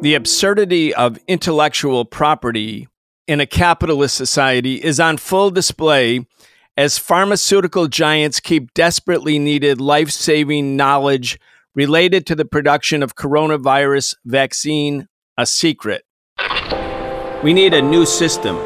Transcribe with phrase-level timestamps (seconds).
[0.00, 2.86] The absurdity of intellectual property
[3.26, 6.24] in a capitalist society is on full display
[6.76, 11.40] as pharmaceutical giants keep desperately needed life saving knowledge
[11.74, 16.04] related to the production of coronavirus vaccine a secret.
[17.42, 18.56] We need a new system.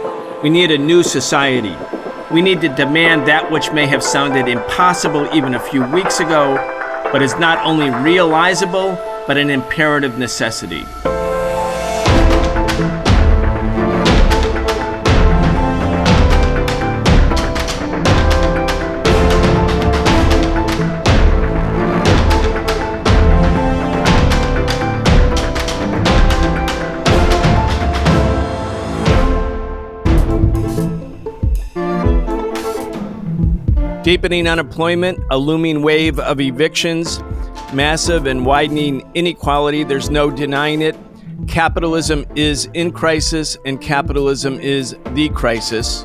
[0.42, 1.74] We need a new society.
[2.30, 6.56] We need to demand that which may have sounded impossible even a few weeks ago,
[7.10, 10.84] but is not only realizable, but an imperative necessity.
[34.02, 37.20] Deepening unemployment, a looming wave of evictions,
[37.72, 40.96] massive and widening inequality, there's no denying it.
[41.46, 46.04] Capitalism is in crisis, and capitalism is the crisis.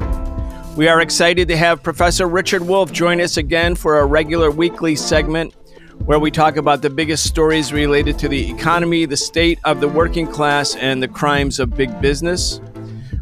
[0.75, 4.95] We are excited to have Professor Richard Wolff join us again for a regular weekly
[4.95, 5.56] segment
[6.06, 9.88] where we talk about the biggest stories related to the economy, the state of the
[9.88, 12.62] working class, and the crimes of big business.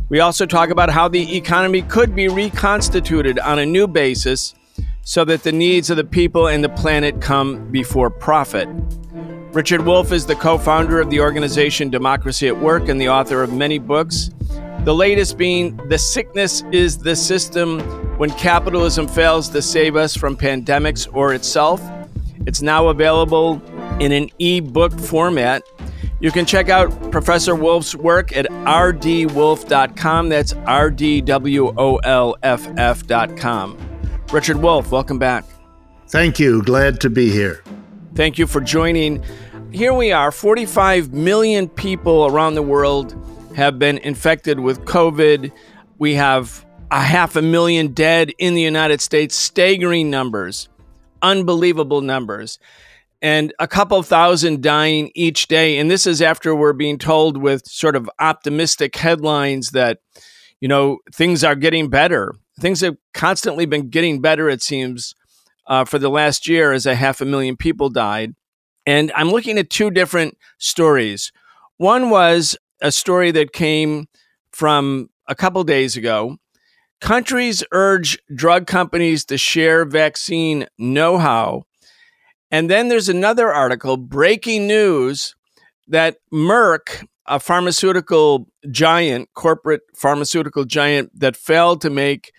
[0.09, 4.53] We also talk about how the economy could be reconstituted on a new basis
[5.05, 8.67] so that the needs of the people and the planet come before profit.
[9.53, 13.41] Richard Wolff is the co founder of the organization Democracy at Work and the author
[13.41, 14.31] of many books.
[14.83, 17.79] The latest being The Sickness is the System
[18.17, 21.81] When Capitalism Fails to Save Us from Pandemics or Itself.
[22.47, 23.61] It's now available
[23.99, 25.63] in an e book format.
[26.19, 30.29] You can check out Professor Wolff's work at rdwolff.com.
[30.29, 33.94] That's R D W O L F F.com.
[34.31, 35.45] Richard Wolff, welcome back.
[36.09, 36.61] Thank you.
[36.63, 37.63] Glad to be here.
[38.15, 39.23] Thank you for joining.
[39.71, 43.15] Here we are 45 million people around the world
[43.55, 45.51] have been infected with COVID.
[45.97, 50.69] We have a half a million dead in the United States, staggering numbers,
[51.21, 52.59] unbelievable numbers,
[53.21, 55.77] and a couple thousand dying each day.
[55.77, 59.99] And this is after we're being told with sort of optimistic headlines that,
[60.59, 65.13] you know, things are getting better things have constantly been getting better, it seems,
[65.67, 68.33] uh, for the last year as a half a million people died.
[68.85, 71.31] And I'm looking at two different stories.
[71.77, 74.07] One was a story that came
[74.51, 76.37] from a couple days ago.
[77.01, 81.63] Countries urge drug companies to share vaccine know how.
[82.51, 85.35] And then there's another article, breaking news,
[85.87, 92.31] that Merck, a pharmaceutical giant, corporate pharmaceutical giant that failed to make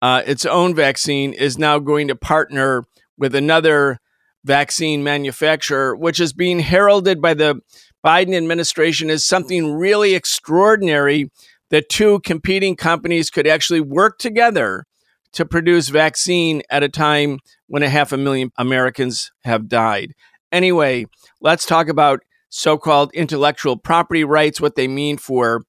[0.00, 2.84] uh, its own vaccine is now going to partner
[3.16, 3.98] with another
[4.44, 7.60] vaccine manufacturer, which is being heralded by the
[8.04, 11.30] Biden administration as something really extraordinary
[11.70, 14.84] that two competing companies could actually work together
[15.32, 20.14] to produce vaccine at a time when a half a million Americans have died.
[20.50, 21.04] Anyway,
[21.40, 25.62] let's talk about so called intellectual property rights, what they mean for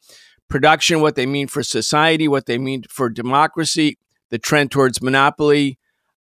[0.50, 3.98] production, what they mean for society, what they mean for democracy,
[4.30, 5.78] the trend towards monopoly.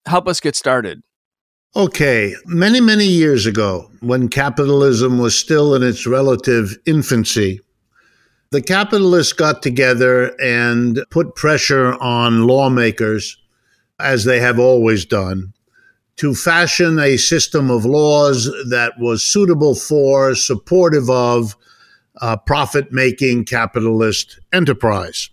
[0.05, 1.01] Help us get started.
[1.75, 7.61] Okay, many, many years ago, when capitalism was still in its relative infancy,
[8.51, 13.37] the capitalists got together and put pressure on lawmakers,
[13.99, 15.53] as they have always done,
[16.17, 21.55] to fashion a system of laws that was suitable for, supportive of,
[22.21, 25.31] uh, profit making capitalist enterprise.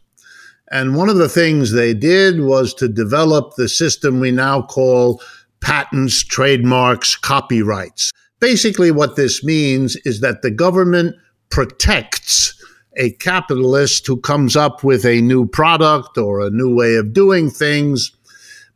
[0.70, 5.20] And one of the things they did was to develop the system we now call
[5.60, 8.12] patents, trademarks, copyrights.
[8.38, 11.16] Basically, what this means is that the government
[11.50, 12.54] protects
[12.96, 17.50] a capitalist who comes up with a new product or a new way of doing
[17.50, 18.12] things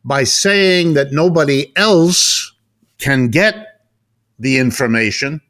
[0.03, 2.53] by saying that nobody else
[2.99, 3.81] can get
[4.37, 5.41] the information,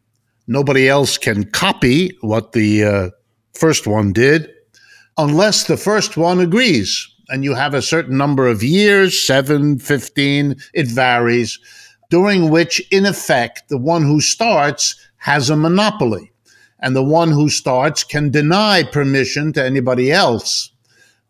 [0.48, 3.10] nobody else can copy what the uh,
[3.54, 4.50] first one did,
[5.18, 7.12] unless the first one agrees.
[7.30, 11.60] And you have a certain number of years, seven, 15, it varies,
[12.10, 16.32] during which, in effect, the one who starts has a monopoly.
[16.80, 20.70] And the one who starts can deny permission to anybody else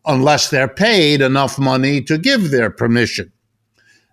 [0.04, 3.32] unless they're paid enough money to give their permission.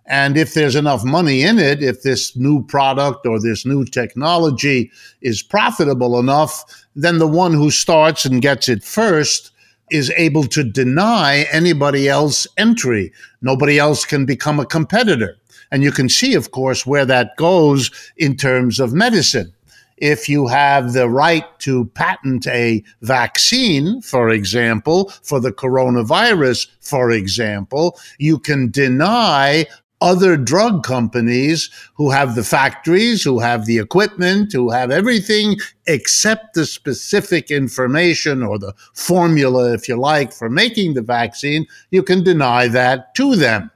[0.06, 4.90] And if there's enough money in it, if this new product or this new technology
[5.22, 9.50] is profitable enough, then the one who starts and gets it first
[9.90, 13.12] is able to deny anybody else entry.
[13.42, 15.36] Nobody else can become a competitor.
[15.70, 19.52] And you can see, of course, where that goes in terms of medicine.
[19.96, 27.10] if you have the right to patent a vaccine, for example, for the coronavirus, for
[27.10, 29.66] example, you can deny
[30.04, 35.56] other drug companies who have the factories, who have the equipment, who have everything
[35.86, 42.02] except the specific information or the formula, if you like, for making the vaccine, you
[42.02, 43.70] can deny that to them.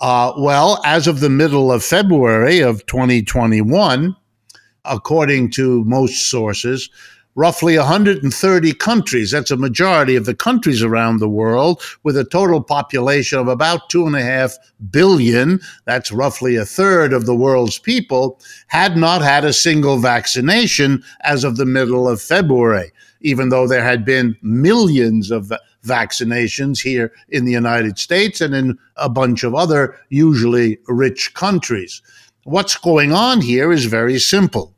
[0.00, 4.14] Uh, well, as of the middle of February of 2021,
[4.84, 6.90] according to most sources,
[7.34, 9.30] roughly 130 countries.
[9.30, 13.90] That's a majority of the countries around the world, with a total population of about
[13.90, 14.56] two and a half
[14.90, 15.60] billion.
[15.84, 21.44] That's roughly a third of the world's people, had not had a single vaccination as
[21.44, 25.52] of the middle of February, even though there had been millions of
[25.84, 32.00] vaccinations here in the United States and in a bunch of other, usually rich countries.
[32.44, 34.73] What's going on here is very simple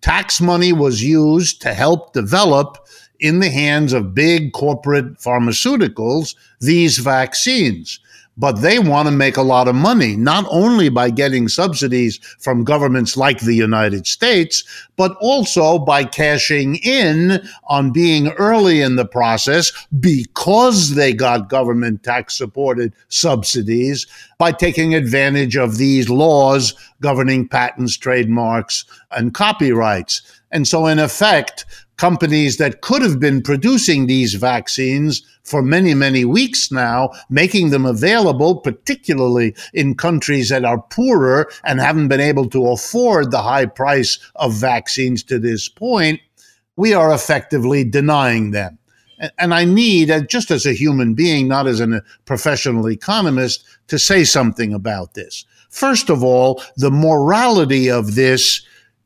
[0.00, 2.78] tax money was used to help develop
[3.20, 8.00] in the hands of big corporate pharmaceuticals these vaccines
[8.40, 12.64] but they want to make a lot of money, not only by getting subsidies from
[12.64, 14.64] governments like the United States,
[14.96, 19.70] but also by cashing in on being early in the process
[20.00, 24.06] because they got government tax supported subsidies
[24.38, 30.39] by taking advantage of these laws governing patents, trademarks, and copyrights.
[30.52, 31.64] And so, in effect,
[31.96, 37.84] companies that could have been producing these vaccines for many, many weeks now, making them
[37.84, 43.66] available, particularly in countries that are poorer and haven't been able to afford the high
[43.66, 46.20] price of vaccines to this point,
[46.76, 48.78] we are effectively denying them.
[49.38, 54.24] And I need, just as a human being, not as a professional economist, to say
[54.24, 55.44] something about this.
[55.68, 58.62] First of all, the morality of this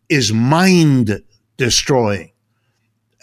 [0.09, 1.21] is mind
[1.57, 2.31] destroying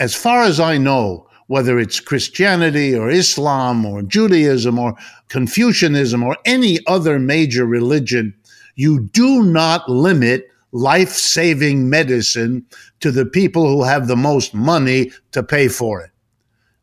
[0.02, 4.96] as far as I know, whether it's Christianity or Islam or Judaism or
[5.30, 8.34] Confucianism or any other major religion,
[8.74, 12.66] you do not limit life saving medicine
[13.02, 16.10] to the people who have the most money to pay for it.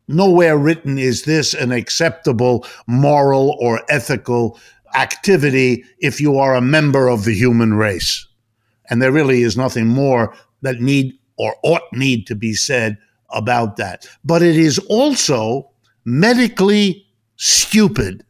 [0.07, 4.57] Nowhere written is this an acceptable moral or ethical
[4.95, 8.25] activity if you are a member of the human race.
[8.89, 12.97] And there really is nothing more that need or ought need to be said
[13.31, 14.07] about that.
[14.23, 15.71] But it is also
[16.05, 17.07] medically
[17.37, 18.23] stupid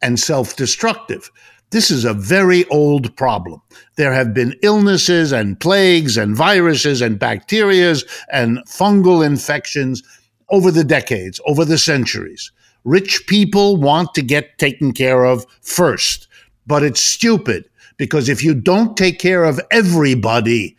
[0.00, 1.30] and self destructive.
[1.70, 3.60] This is a very old problem.
[3.96, 10.02] There have been illnesses and plagues and viruses and bacterias and fungal infections
[10.48, 12.52] over the decades, over the centuries.
[12.84, 16.28] Rich people want to get taken care of first,
[16.68, 20.76] but it's stupid because if you don't take care of everybody,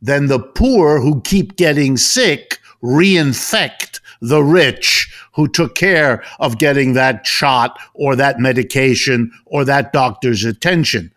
[0.00, 6.94] then the poor who keep getting sick reinfect the rich who took care of getting
[6.94, 11.12] that shot or that medication or that doctor's attention.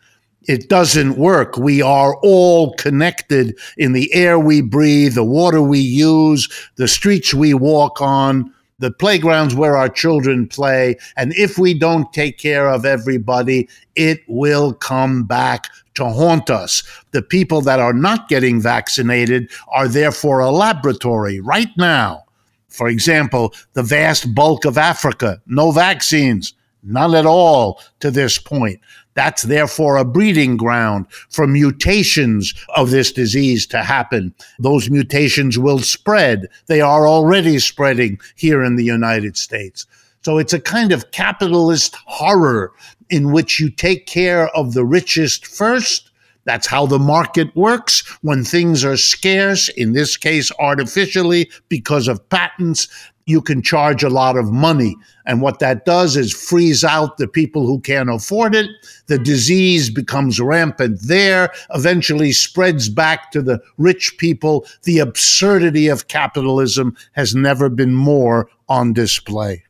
[0.48, 1.57] It doesn't work.
[1.57, 7.33] We are all connected in the air we breathe, the water we use, the streets
[7.33, 8.51] we walk on,
[8.81, 10.98] the playgrounds where our children play.
[11.16, 16.83] And if we don't take care of everybody, it will come back to haunt us.
[17.12, 22.25] The people that are not getting vaccinated are therefore a laboratory right now.
[22.69, 28.80] For example, the vast bulk of Africa, no vaccines, none at all to this point.
[29.14, 34.33] That's therefore a breeding ground for mutations of this disease to happen.
[34.59, 36.47] Those mutations will spread.
[36.68, 39.85] They are already spreading here in the United States.
[40.23, 42.71] So it's a kind of capitalist horror
[43.09, 46.11] in which you take care of the richest first.
[46.45, 48.02] That's how the market works.
[48.21, 52.88] When things are scarce, in this case, artificially because of patents,
[53.25, 54.95] you can charge a lot of money.
[55.25, 58.69] And what that does is freeze out the people who can't afford it.
[59.07, 64.66] The disease becomes rampant there, eventually spreads back to the rich people.
[64.83, 69.63] The absurdity of capitalism has never been more on display.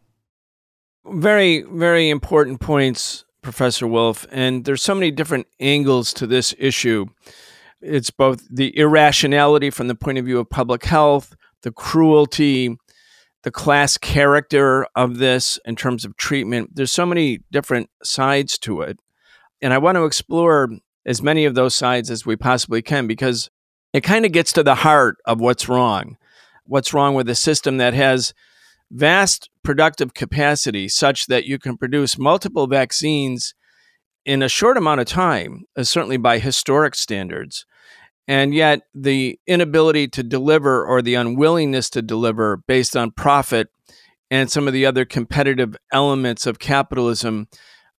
[1.06, 4.28] Very, very important points Professor Wolff.
[4.32, 7.08] and there's so many different angles to this issue.
[7.82, 12.78] It's both the irrationality from the point of view of public health, the cruelty,
[13.44, 16.76] the class character of this in terms of treatment.
[16.76, 19.00] There's so many different sides to it.
[19.62, 20.70] And I want to explore
[21.06, 23.50] as many of those sides as we possibly can because
[23.94, 26.18] it kind of gets to the heart of what's wrong.
[26.66, 28.34] What's wrong with a system that has
[28.92, 33.54] vast productive capacity such that you can produce multiple vaccines
[34.26, 37.66] in a short amount of time, uh, certainly by historic standards,
[38.28, 43.68] And yet, the inability to deliver or the unwillingness to deliver based on profit
[44.30, 47.48] and some of the other competitive elements of capitalism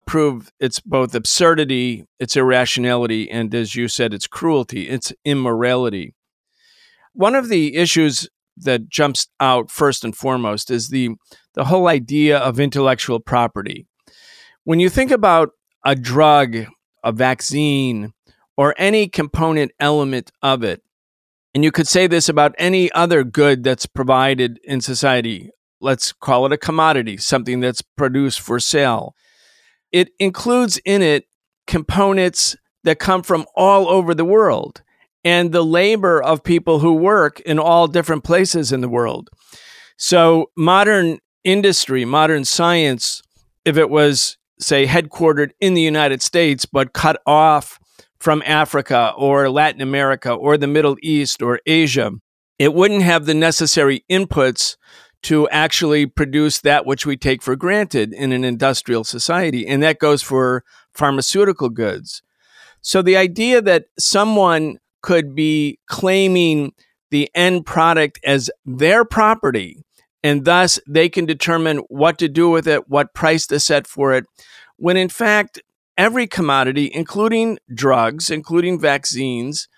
[0.07, 6.14] prove its both absurdity, its irrationality, and as you said, its cruelty, its immorality.
[7.12, 11.11] One of the issues that jumps out first and foremost is the,
[11.55, 13.87] the whole idea of intellectual property.
[14.64, 15.50] When you think about
[15.85, 16.57] a drug,
[17.05, 18.12] a vaccine,
[18.62, 20.85] or any component element of it,
[21.52, 25.50] and you could say this about any other good that's provided in society,
[25.81, 29.16] let's call it a commodity, something that's produced for sale.
[29.90, 31.25] It includes in it
[31.66, 32.54] components
[32.85, 34.83] that come from all over the world
[35.25, 39.28] and the labor of people who work in all different places in the world.
[39.97, 43.23] So, modern industry, modern science,
[43.64, 47.81] if it was, say, headquartered in the United States but cut off
[48.23, 52.12] from Africa or Latin America or the Middle East or Asia,
[52.57, 54.76] it wouldn't have the necessary inputs
[55.23, 59.67] to actually produce that which we take for granted in an industrial society.
[59.67, 60.62] And that goes for
[60.95, 62.23] pharmaceutical goods.
[62.81, 66.75] So the idea that someone could be claiming
[67.11, 69.83] the end product as their property
[70.23, 74.12] and thus they can determine what to do with it, what price to set for
[74.12, 74.26] it,
[74.76, 75.61] when in fact,
[75.96, 79.68] every commodity, including drugs, including vaccines,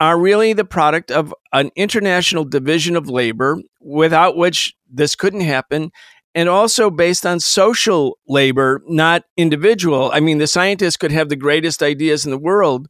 [0.00, 5.90] are really the product of an international division of labor without which this couldn't happen
[6.34, 10.10] and also based on social labor, not individual.
[10.12, 12.86] I mean, the scientist could have the greatest ideas in the world,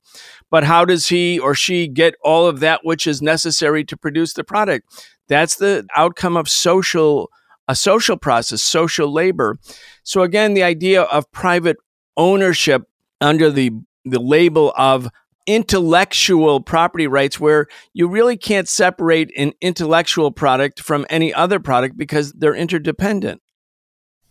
[0.51, 4.35] but how does he or she get all of that which is necessary to produce
[4.35, 5.09] the product?
[5.29, 7.31] That's the outcome of social
[7.71, 9.59] a social process, social labor.
[10.03, 11.77] So again, the idea of private
[12.19, 12.83] ownership
[13.21, 13.71] under the
[14.05, 15.09] the label of
[15.47, 21.97] intellectual property rights where you really can't separate an intellectual product from any other product
[21.97, 23.41] because they're interdependent.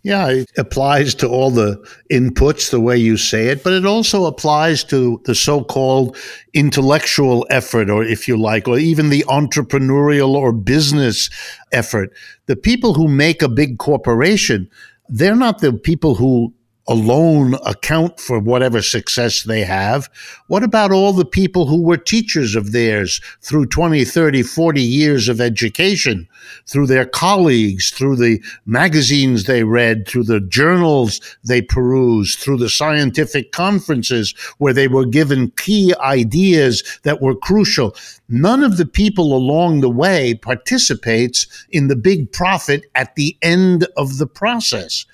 [0.04, 4.26] Yeah, it applies to all the inputs the way you say it, but it also
[4.26, 6.16] applies to the so called
[6.54, 11.30] intellectual effort, or if you like, or even the entrepreneurial or business
[11.72, 12.14] effort.
[12.46, 14.70] The people who make a big corporation,
[15.10, 16.54] they're not the people who
[16.88, 20.10] alone account for whatever success they have?
[20.48, 25.28] What about all the people who were teachers of theirs through 20, 30, 40 years
[25.28, 26.28] of education,
[26.66, 32.70] through their colleagues, through the magazines they read, through the journals they perused, through the
[32.70, 37.96] scientific conferences where they were given key ideas that were crucial?
[38.30, 43.88] None of the people along the way participates in the big profit at the end
[43.96, 45.06] of the process.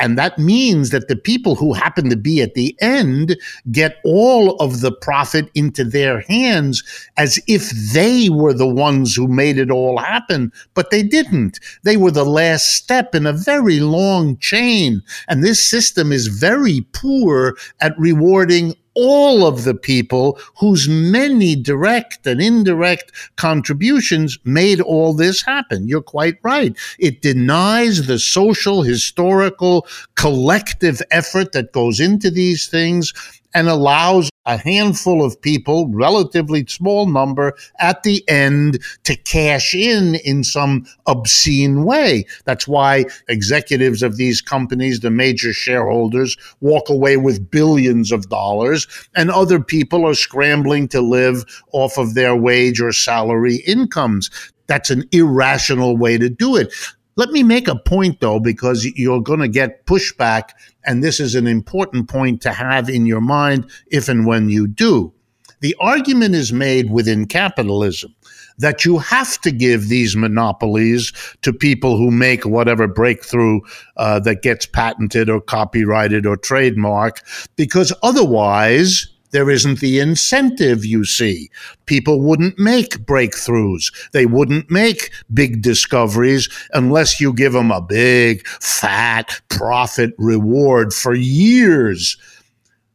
[0.00, 3.36] And that means that the people who happen to be at the end
[3.70, 6.82] get all of the profit into their hands
[7.18, 11.60] as if they were the ones who made it all happen, but they didn't.
[11.84, 15.02] They were the last step in a very long chain.
[15.28, 22.26] And this system is very poor at rewarding all of the people whose many direct
[22.26, 25.88] and indirect contributions made all this happen.
[25.88, 26.76] You're quite right.
[26.98, 33.12] It denies the social, historical, collective effort that goes into these things
[33.54, 40.16] and allows a handful of people, relatively small number, at the end to cash in
[40.16, 42.24] in some obscene way.
[42.44, 48.86] That's why executives of these companies, the major shareholders, walk away with billions of dollars,
[49.14, 54.30] and other people are scrambling to live off of their wage or salary incomes.
[54.66, 56.72] That's an irrational way to do it.
[57.20, 60.52] Let me make a point though, because you're going to get pushback,
[60.86, 64.66] and this is an important point to have in your mind if and when you
[64.66, 65.12] do.
[65.60, 68.16] The argument is made within capitalism
[68.56, 71.12] that you have to give these monopolies
[71.42, 73.60] to people who make whatever breakthrough
[73.98, 77.20] uh, that gets patented or copyrighted or trademark,
[77.54, 81.50] because otherwise there isn't the incentive, you see.
[81.86, 83.92] People wouldn't make breakthroughs.
[84.12, 91.14] They wouldn't make big discoveries unless you give them a big, fat profit reward for
[91.14, 92.16] years.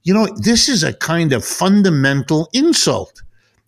[0.03, 3.21] You know, this is a kind of fundamental insult.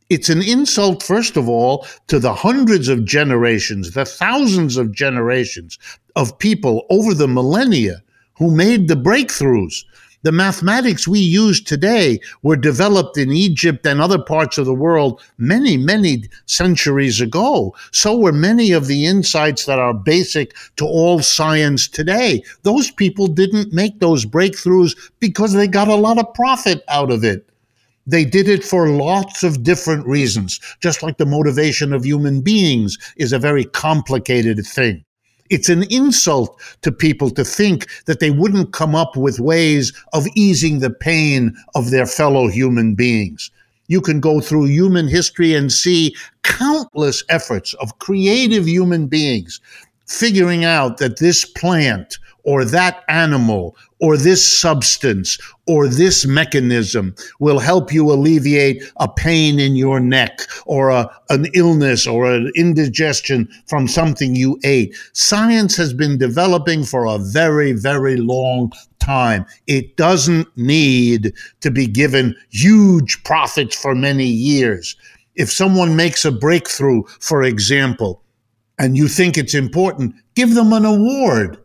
[0.10, 5.78] It's an insult, first of all, to the hundreds of generations, the thousands of generations
[6.16, 8.02] of people over the millennia
[8.38, 9.84] who made the breakthroughs
[10.24, 15.22] the mathematics we use today were developed in Egypt and other parts of the world
[15.38, 17.76] many, many centuries ago.
[17.92, 22.44] So were many of the insights that are basic to all science today.
[22.64, 27.24] Those people didn't make those breakthroughs because they got a lot of profit out of
[27.24, 27.48] it.
[28.08, 32.98] They did it for lots of different reasons, just like the motivation of human beings
[33.18, 35.04] is a very complicated thing.
[35.50, 40.27] It's an insult to people to think that they wouldn't come up with ways of
[40.36, 43.51] easing the pain of their fellow human beings.
[43.88, 49.62] You can go through human history and see countless efforts of creative human beings
[50.08, 55.38] figuring out that this plant or that animal or this substance
[55.68, 61.48] or this mechanism will help you alleviate a pain in your neck or a, an
[61.54, 64.96] illness or an indigestion from something you ate.
[65.12, 69.46] Science has been developing for a very, very long time.
[69.68, 74.96] It doesn't need to be given huge profits for many years.
[75.36, 78.24] If someone makes a breakthrough, for example,
[78.80, 81.58] and you think it's important, give them an award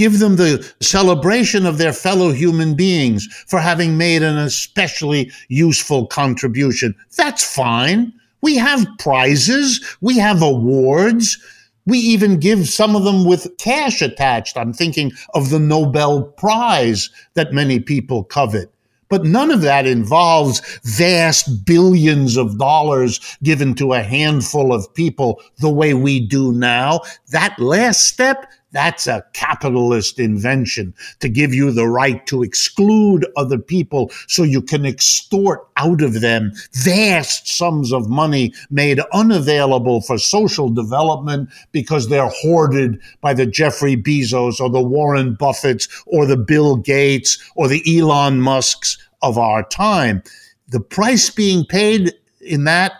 [0.00, 6.06] give them the celebration of their fellow human beings for having made an especially useful
[6.06, 6.94] contribution.
[7.18, 8.10] That's fine.
[8.40, 11.36] We have prizes, we have awards.
[11.84, 14.56] We even give some of them with cash attached.
[14.56, 18.72] I'm thinking of the Nobel Prize that many people covet.
[19.10, 25.42] But none of that involves vast billions of dollars given to a handful of people
[25.58, 27.00] the way we do now.
[27.32, 33.58] That last step, that's a capitalist invention to give you the right to exclude other
[33.58, 40.18] people so you can extort out of them vast sums of money made unavailable for
[40.18, 46.36] social development because they're hoarded by the Jeffrey Bezos or the Warren Buffetts or the
[46.36, 50.22] Bill Gates or the Elon Musks of our time.
[50.68, 52.92] The price being paid in that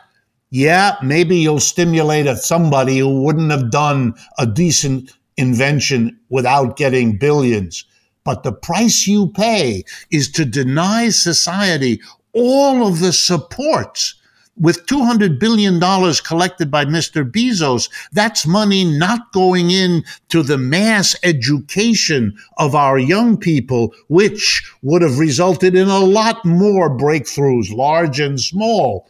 [0.52, 7.84] yeah, maybe you'll stimulate somebody who wouldn't have done a decent invention without getting billions.
[8.22, 12.00] But the price you pay is to deny society
[12.32, 14.14] all of the supports.
[14.58, 17.24] With $200 billion collected by Mr.
[17.24, 24.62] Bezos, that's money not going in to the mass education of our young people, which
[24.82, 29.08] would have resulted in a lot more breakthroughs, large and small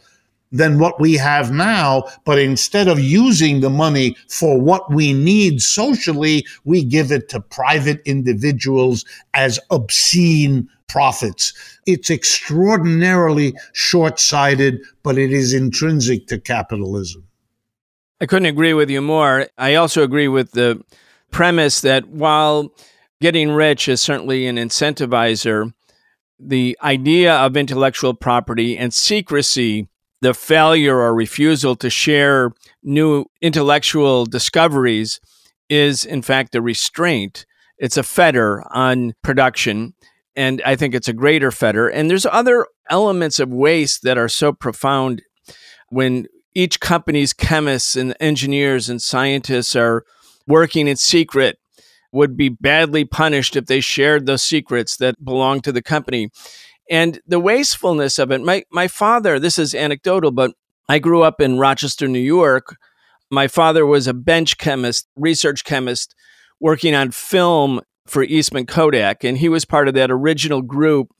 [0.51, 2.03] than what we have now.
[2.25, 7.39] But instead of using the money for what we need socially, we give it to
[7.39, 11.53] private individuals as obscene profits.
[11.85, 17.27] It's extraordinarily short sighted, but it is intrinsic to capitalism.
[18.19, 19.47] I couldn't agree with you more.
[19.57, 20.83] I also agree with the
[21.31, 22.71] premise that while
[23.21, 25.73] getting rich is certainly an incentivizer,
[26.37, 29.87] the idea of intellectual property and secrecy
[30.21, 32.51] the failure or refusal to share
[32.83, 35.19] new intellectual discoveries
[35.69, 37.45] is, in fact, a restraint.
[37.77, 39.93] It's a fetter on production.
[40.35, 41.87] And I think it's a greater fetter.
[41.87, 45.23] And there's other elements of waste that are so profound
[45.89, 50.03] when each company's chemists and engineers and scientists are
[50.47, 51.57] working in secret
[52.11, 56.29] would be badly punished if they shared those secrets that belong to the company
[56.89, 58.41] and the wastefulness of it.
[58.41, 60.53] My my father, this is anecdotal, but
[60.89, 62.75] I grew up in Rochester, New York.
[63.29, 66.15] My father was a bench chemist, research chemist,
[66.59, 71.11] working on film for Eastman Kodak, and he was part of that original group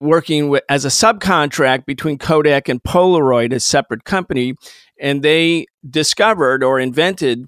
[0.00, 4.54] working with, as a subcontract between Kodak and Polaroid, a separate company,
[5.00, 7.46] and they discovered or invented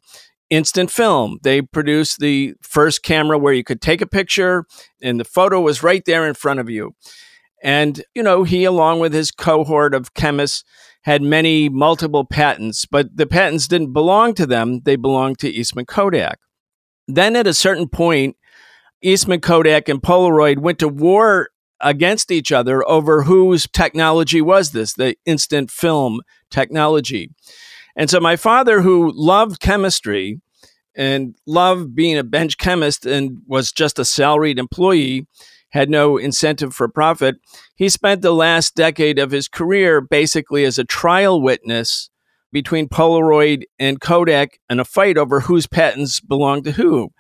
[0.50, 1.38] instant film.
[1.42, 4.64] They produced the first camera where you could take a picture
[5.00, 6.94] and the photo was right there in front of you.
[7.62, 10.64] And, you know, he, along with his cohort of chemists,
[11.02, 14.80] had many multiple patents, but the patents didn't belong to them.
[14.84, 16.38] They belonged to Eastman Kodak.
[17.08, 18.36] Then at a certain point,
[19.02, 21.48] Eastman Kodak and Polaroid went to war
[21.80, 26.20] against each other over whose technology was this, the instant film
[26.50, 27.30] technology.
[27.96, 30.40] And so my father, who loved chemistry
[30.94, 35.26] and loved being a bench chemist and was just a salaried employee,
[35.70, 37.36] had no incentive for profit.
[37.74, 42.10] He spent the last decade of his career basically as a trial witness
[42.52, 47.10] between Polaroid and Kodak in a fight over whose patents belonged to who.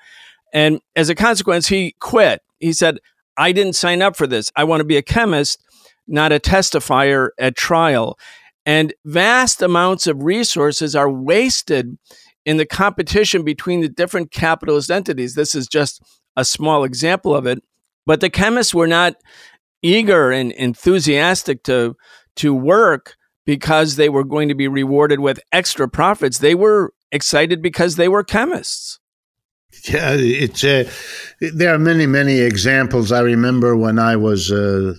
[0.52, 2.40] And as a consequence, he quit.
[2.58, 2.98] He said,
[3.36, 4.50] I didn't sign up for this.
[4.56, 5.62] I want to be a chemist,
[6.06, 8.18] not a testifier at trial.
[8.66, 11.96] And vast amounts of resources are wasted
[12.44, 15.34] in the competition between the different capitalist entities.
[15.34, 16.02] This is just
[16.36, 17.62] a small example of it.
[18.10, 19.14] But the chemists were not
[19.82, 21.94] eager and enthusiastic to
[22.34, 23.14] to work
[23.46, 26.38] because they were going to be rewarded with extra profits.
[26.38, 28.98] They were excited because they were chemists.
[29.84, 30.90] Yeah, it's uh,
[31.54, 33.12] there are many many examples.
[33.12, 34.96] I remember when I was a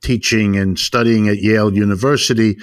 [0.00, 2.56] teaching and studying at Yale University,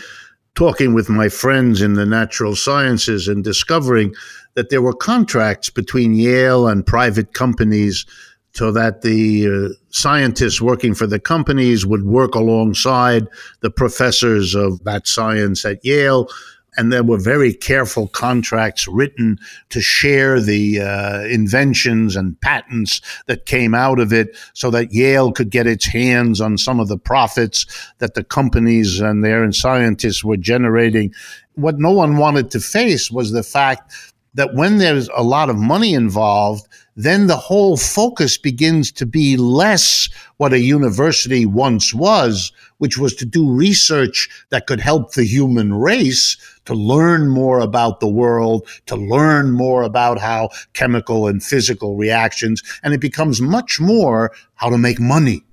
[0.55, 4.15] talking with my friends in the natural sciences and discovering
[4.53, 8.05] that there were contracts between Yale and private companies
[8.53, 13.27] so that the uh, scientists working for the companies would work alongside
[13.61, 16.29] the professors of that science at Yale
[16.77, 19.37] and there were very careful contracts written
[19.69, 25.33] to share the uh, inventions and patents that came out of it so that Yale
[25.33, 27.65] could get its hands on some of the profits
[27.97, 31.13] that the companies and their scientists were generating.
[31.55, 35.57] What no one wanted to face was the fact that when there's a lot of
[35.57, 42.53] money involved, then the whole focus begins to be less what a university once was,
[42.77, 47.99] which was to do research that could help the human race to learn more about
[47.99, 53.81] the world, to learn more about how chemical and physical reactions, and it becomes much
[53.81, 55.43] more how to make money.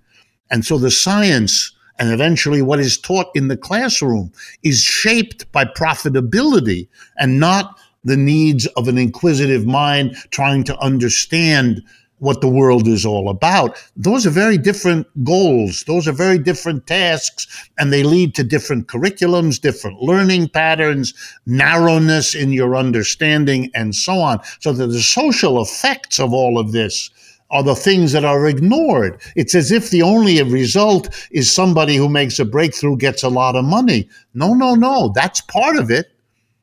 [0.49, 4.31] And so the science and eventually what is taught in the classroom
[4.63, 6.87] is shaped by profitability
[7.19, 11.83] and not the needs of an inquisitive mind trying to understand
[12.19, 13.77] what the world is all about.
[13.97, 15.85] Those are very different goals.
[15.85, 21.13] Those are very different tasks, and they lead to different curriculums, different learning patterns,
[21.45, 24.41] narrowness in your understanding, and so on.
[24.61, 27.11] So that the social effects of all of this
[27.51, 29.21] are the things that are ignored.
[29.37, 33.57] It's as if the only result is somebody who makes a breakthrough gets a lot
[33.57, 34.09] of money.
[34.35, 35.13] No, no, no.
[35.15, 36.16] That's part of it.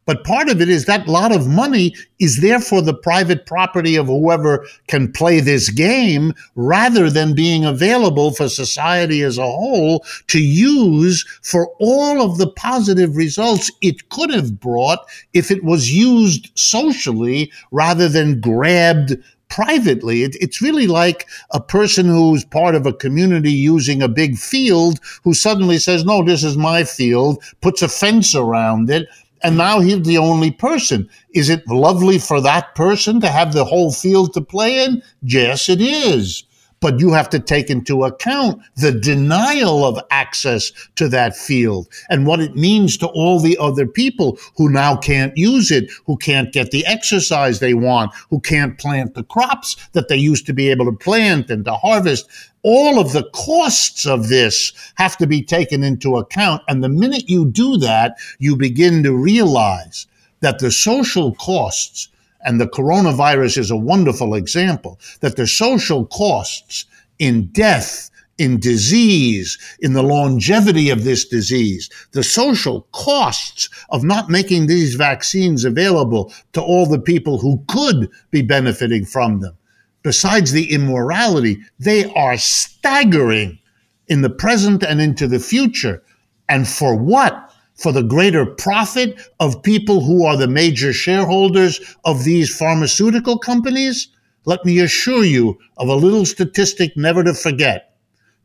[0.06, 4.08] But part of it is that lot of money is therefore the private property of
[4.08, 10.40] whoever can play this game rather than being available for society as a whole to
[10.40, 15.00] use for all of the positive results it could have brought
[15.34, 19.16] if it was used socially rather than grabbed
[19.54, 20.24] privately.
[20.24, 25.00] It, it's really like a person who's part of a community using a big field
[25.24, 29.08] who suddenly says, No, this is my field, puts a fence around it,
[29.44, 31.10] and now he's the only person.
[31.34, 35.04] Is it lovely for that person to have the whole field to play in?
[35.22, 36.44] Yes, it is.
[36.84, 42.28] But you have to take into account the denial of access to that field and
[42.28, 46.52] what it means to all the other people who now can't use it, who can't
[46.52, 50.70] get the exercise they want, who can't plant the crops that they used to be
[50.70, 52.28] able to plant and to harvest
[52.64, 56.64] all of the costs of this have to be taken into account.
[56.68, 60.06] And the minute you do that, you begin to realize
[60.42, 62.10] that the social costs,
[62.44, 66.86] and the coronavirus is a wonderful example, that the social costs
[67.20, 74.30] in death, in disease, in the longevity of this disease, the social costs of not
[74.30, 79.56] making these vaccines available to all the people who could be benefiting from them
[80.04, 83.58] besides the immorality, they are staggering
[84.08, 86.04] in the present and into the future.
[86.48, 87.53] And for what?
[87.84, 94.08] For the greater profit of people who are the major shareholders of these pharmaceutical companies?
[94.46, 97.94] Let me assure you of a little statistic never to forget.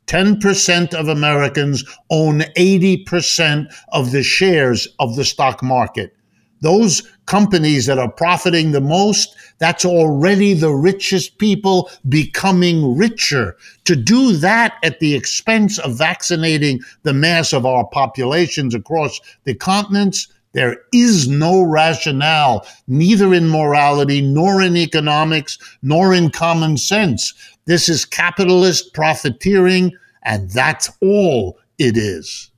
[0.08, 6.17] 10% of Americans own 80% of the shares of the stock market
[6.60, 13.56] those companies that are profiting the most, that's already the richest people becoming richer.
[13.84, 19.54] To do that at the expense of vaccinating the mass of our populations across the
[19.54, 27.34] continents, there is no rationale, neither in morality, nor in economics, nor in common sense.
[27.66, 29.92] This is capitalist profiteering,
[30.22, 32.50] and that's all it is.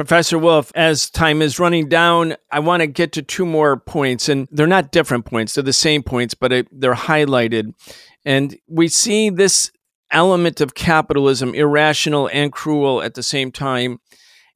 [0.00, 4.30] Professor Wolff, as time is running down, I want to get to two more points,
[4.30, 7.74] and they're not different points, they're the same points, but it, they're highlighted.
[8.24, 9.70] And we see this
[10.10, 13.98] element of capitalism, irrational and cruel at the same time.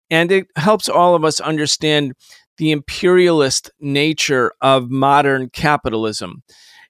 [0.09, 2.14] And it helps all of us understand
[2.57, 6.42] the imperialist nature of modern capitalism.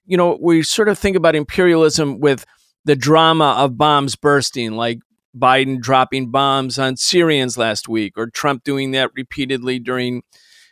[0.05, 2.45] You know, we sort of think about imperialism with
[2.85, 4.99] the drama of bombs bursting, like
[5.37, 10.23] Biden dropping bombs on Syrians last week, or Trump doing that repeatedly during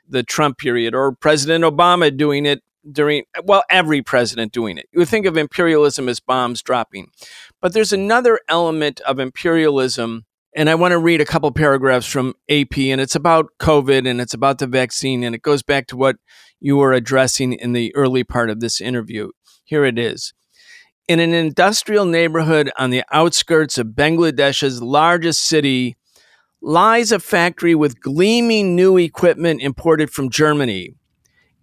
[0.07, 4.87] the Trump period, or President Obama doing it during, well, every president doing it.
[4.91, 7.07] You think of imperialism as bombs dropping.
[7.61, 12.33] But there's another element of imperialism, and I want to read a couple paragraphs from
[12.49, 15.97] AP, and it's about COVID and it's about the vaccine, and it goes back to
[15.97, 16.17] what
[16.59, 19.29] you were addressing in the early part of this interview.
[19.63, 20.33] Here it is.
[21.05, 25.97] In an industrial neighborhood on the outskirts of Bangladesh's largest city
[26.61, 30.95] lies a factory with gleaming new equipment imported from Germany.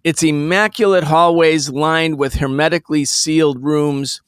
[0.03, 4.21] Its immaculate hallways lined with hermetically sealed rooms.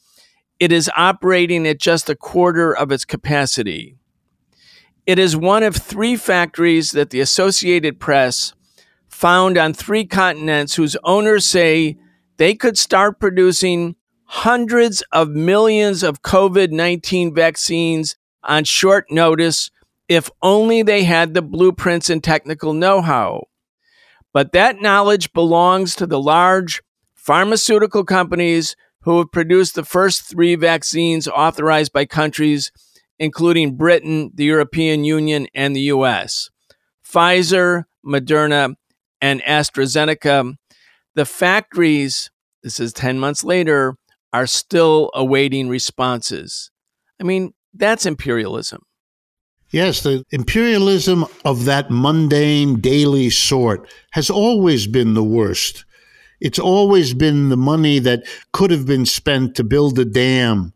[0.60, 3.96] It is operating at just a quarter of its capacity.
[5.06, 8.54] It is one of three factories that the Associated Press
[9.10, 11.98] found on three continents whose owners say
[12.38, 13.96] they could start producing
[14.34, 19.70] hundreds of millions of COVID 19 vaccines on short notice
[20.10, 23.44] if only they had the blueprints and technical know how.
[24.34, 26.82] But that knowledge belongs to the large
[27.14, 32.72] pharmaceutical companies who have produced the first three vaccines authorized by countries,
[33.20, 36.50] including Britain, the European Union, and the US
[37.08, 38.74] Pfizer, Moderna,
[39.22, 40.56] and AstraZeneca.
[41.14, 42.32] The factories,
[42.64, 43.96] this is 10 months later,
[44.34, 46.72] are still awaiting responses.
[47.22, 48.82] I mean, that's imperialism.
[49.70, 55.86] Yes, the imperialism of that mundane, daily sort has always been the worst.
[56.40, 60.74] It's always been the money that could have been spent to build a dam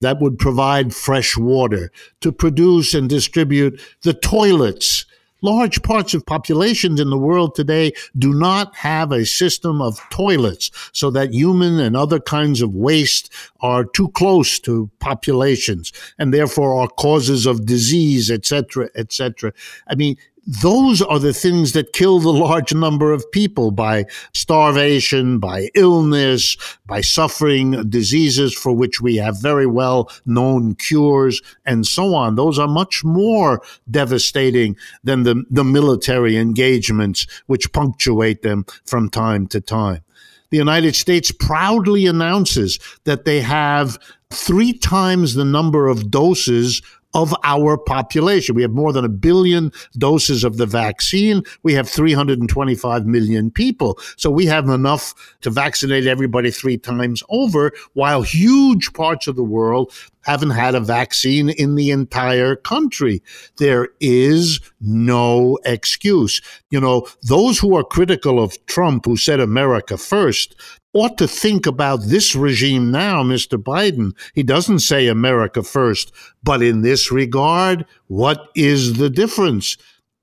[0.00, 1.92] that would provide fresh water,
[2.22, 5.04] to produce and distribute the toilets
[5.42, 10.70] Large parts of populations in the world today do not have a system of toilets
[10.92, 16.80] so that human and other kinds of waste are too close to populations and therefore
[16.80, 19.52] are causes of disease, etc., etc.
[19.88, 25.38] I mean, those are the things that kill the large number of people by starvation,
[25.38, 32.14] by illness, by suffering diseases for which we have very well known cures, and so
[32.14, 32.34] on.
[32.34, 39.46] Those are much more devastating than the, the military engagements which punctuate them from time
[39.48, 40.02] to time.
[40.50, 43.98] The United States proudly announces that they have
[44.30, 46.82] three times the number of doses
[47.14, 48.54] of our population.
[48.54, 51.42] We have more than a billion doses of the vaccine.
[51.62, 53.98] We have 325 million people.
[54.16, 59.44] So we have enough to vaccinate everybody three times over, while huge parts of the
[59.44, 63.22] world haven't had a vaccine in the entire country.
[63.58, 66.40] There is no excuse.
[66.70, 70.54] You know, those who are critical of Trump, who said America first,
[70.92, 73.62] ought to think about this regime now, Mr.
[73.62, 74.12] Biden.
[74.34, 79.76] He doesn't say America first, but in this regard, what is the difference?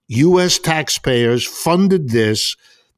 [0.09, 0.59] U.S.
[0.59, 2.55] taxpayers funded this,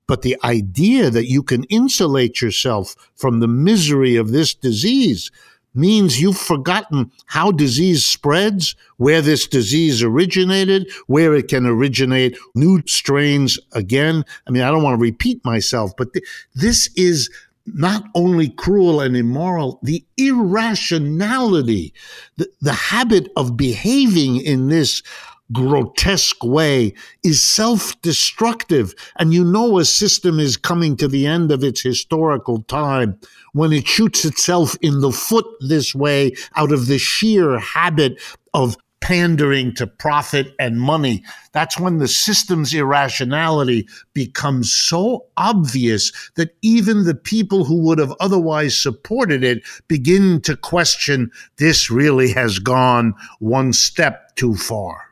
[0.07, 5.31] but the idea that you can insulate yourself from the misery of this disease
[5.73, 12.81] means you've forgotten how disease spreads, where this disease originated, where it can originate new
[12.85, 14.25] strains again.
[14.47, 17.29] I mean, I don't want to repeat myself, but th- this is
[17.65, 21.93] not only cruel and immoral, the irrationality,
[22.37, 25.03] the, the habit of behaving in this
[25.51, 28.93] grotesque way is self destructive.
[29.17, 33.19] And you know a system is coming to the end of its historical time
[33.53, 38.21] when it shoots itself in the foot this way out of the sheer habit
[38.53, 41.23] of pandering to profit and money.
[41.53, 48.13] That's when the system's irrationality becomes so obvious that even the people who would have
[48.19, 55.08] otherwise supported it begin to question this really has gone one step too far.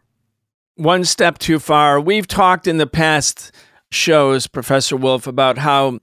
[0.77, 1.99] One step too far.
[1.99, 3.51] We've talked in the past
[3.89, 5.97] shows, Professor Wolff, about how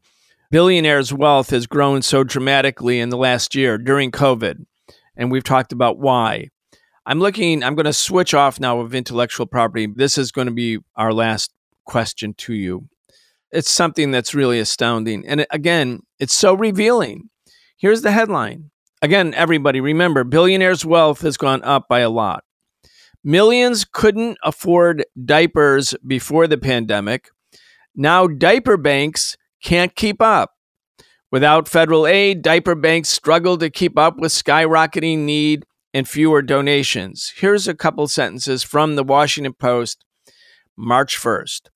[0.50, 4.66] billionaires' wealth has grown so dramatically in the last year during COVID.
[5.16, 6.48] And we've talked about why.
[7.06, 9.86] I'm looking, I'm going to switch off now of intellectual property.
[9.86, 11.52] This is going to be our last
[11.84, 12.88] question to you.
[13.52, 15.24] It's something that's really astounding.
[15.24, 17.30] And again, it's so revealing.
[17.76, 18.70] Here's the headline.
[19.02, 22.43] Again, everybody, remember billionaires' wealth has gone up by a lot.
[23.26, 27.30] Millions couldn't afford diapers before the pandemic.
[27.96, 30.50] Now, diaper banks can't keep up.
[31.32, 37.32] Without federal aid, diaper banks struggle to keep up with skyrocketing need and fewer donations.
[37.36, 40.04] Here's a couple sentences from the Washington Post,
[40.76, 41.70] March 1st.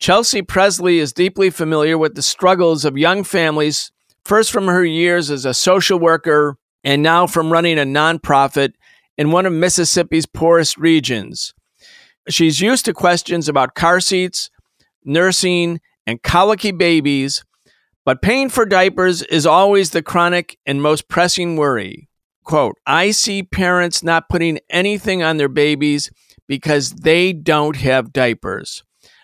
[0.00, 3.92] Chelsea Presley is deeply familiar with the struggles of young families,
[4.24, 8.72] first from her years as a social worker and now from running a nonprofit
[9.20, 11.52] in one of Mississippi's poorest regions.
[12.28, 14.48] She's used to questions about car seats,
[15.04, 17.44] nursing, and colicky babies,
[18.06, 22.08] but paying for diapers is always the chronic and most pressing worry
[22.50, 26.10] quote, I see parents not putting anything on their babies
[26.48, 28.82] because they don't have diapers.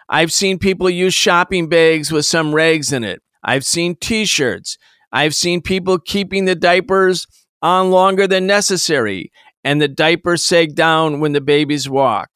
[0.09, 3.21] I've seen people use shopping bags with some rags in it.
[3.43, 4.79] I've seen t shirts.
[5.11, 7.27] I've seen people keeping the diapers
[7.61, 9.33] on longer than necessary
[9.67, 12.31] and the diapers sag down when the babies walk.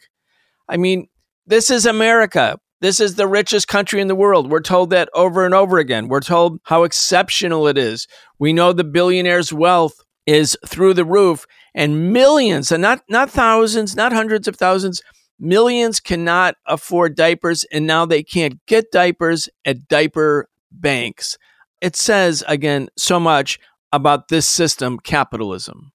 [0.68, 1.08] I mean,
[1.46, 2.58] this is America.
[2.80, 4.50] This is the richest country in the world.
[4.50, 6.08] We're told that over and over again.
[6.08, 8.06] We're told how exceptional it is.
[8.38, 9.94] We know the billionaire's wealth
[10.26, 15.02] is through the roof and millions and not not thousands not hundreds of thousands
[15.42, 21.38] Millions cannot afford diapers, and now they can't get diapers at diaper banks.
[21.80, 23.58] It says, again, so much
[23.90, 25.92] about this system, capitalism.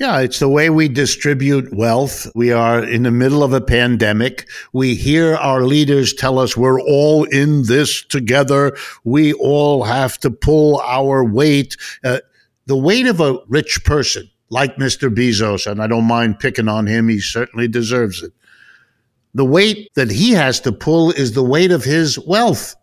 [0.00, 2.26] Yeah, it's the way we distribute wealth.
[2.34, 4.48] We are in the middle of a pandemic.
[4.72, 8.76] We hear our leaders tell us we're all in this together.
[9.04, 11.76] We all have to pull our weight.
[12.02, 12.18] Uh,
[12.66, 15.14] the weight of a rich person like Mr.
[15.14, 18.32] Bezos, and I don't mind picking on him, he certainly deserves it.
[19.32, 22.74] The weight that he has to pull is the weight of his wealth.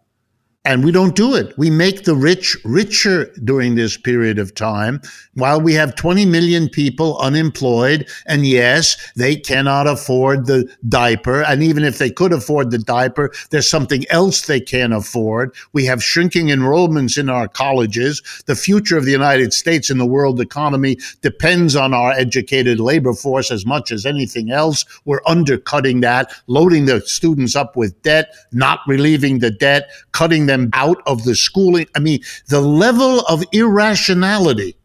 [0.64, 1.58] And we don't do it.
[1.58, 5.02] We make the rich richer during this period of time
[5.34, 8.08] while we have 20 million people unemployed.
[8.28, 11.42] And yes, they cannot afford the diaper.
[11.42, 15.56] And even if they could afford the diaper, there's something else they can't afford.
[15.74, 18.22] We have shrinking enrollments in our colleges.
[18.46, 23.14] The future of the United States and the world economy depends on our educated labor
[23.14, 24.86] force as much as anything else.
[25.06, 30.70] We're undercutting that, loading the students up with debt, not relieving the debt, cutting them
[30.74, 31.88] out of the schooling.
[31.96, 34.76] I mean, the level of irrationality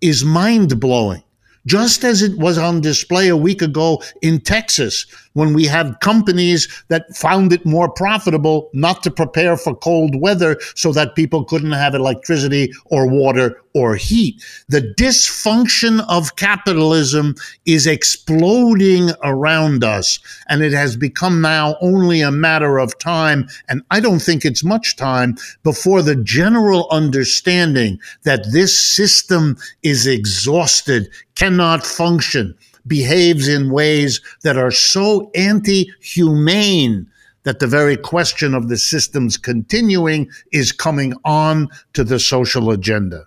[0.00, 1.22] is mind blowing
[1.66, 6.66] just as it was on display a week ago in Texas when we had companies
[6.88, 11.72] that found it more profitable not to prepare for cold weather so that people couldn't
[11.72, 14.42] have electricity or water or heat.
[14.70, 17.34] The dysfunction of capitalism
[17.66, 20.18] is exploding around us,
[20.48, 23.46] and it has become now only a matter of time.
[23.68, 30.06] And I don't think it's much time before the general understanding that this system is
[30.06, 32.54] exhausted, cannot function,
[32.86, 37.10] behaves in ways that are so anti humane
[37.44, 43.26] that the very question of the system's continuing is coming on to the social agenda.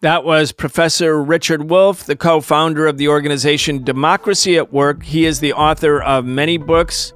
[0.00, 5.04] That was Professor Richard Wolff, the co founder of the organization Democracy at Work.
[5.04, 7.12] He is the author of many books,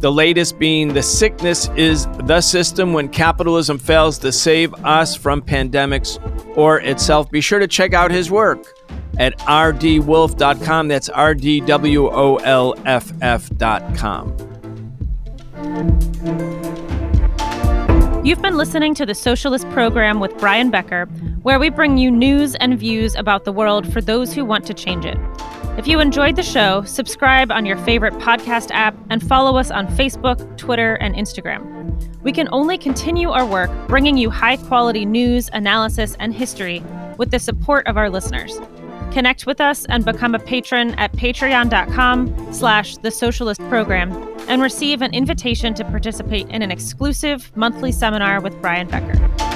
[0.00, 5.42] the latest being The Sickness is the System When Capitalism Fails to Save Us from
[5.42, 6.18] Pandemics
[6.56, 7.30] or Itself.
[7.30, 8.66] Be sure to check out his work
[9.18, 10.88] at rdwolff.com.
[10.88, 14.36] That's R D W O L F F.com.
[18.22, 21.06] You've been listening to the Socialist Program with Brian Becker,
[21.42, 24.74] where we bring you news and views about the world for those who want to
[24.74, 25.16] change it.
[25.80, 29.86] If you enjoyed the show, subscribe on your favorite podcast app and follow us on
[29.86, 32.20] Facebook, Twitter, and Instagram.
[32.20, 36.82] We can only continue our work bringing you high quality news, analysis, and history
[37.16, 38.60] with the support of our listeners.
[39.10, 44.12] Connect with us and become a patron at patreon.com slash the socialist program
[44.50, 49.49] and receive an invitation to participate in an exclusive monthly seminar with Brian Becker.